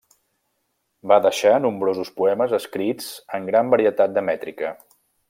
Va 1.11 1.17
deixar 1.25 1.51
nombrosos 1.65 2.11
poemes 2.21 2.57
escrits 2.61 3.11
en 3.39 3.47
gran 3.51 3.71
varietat 3.75 4.17
de 4.17 4.25
mètrica. 4.31 4.73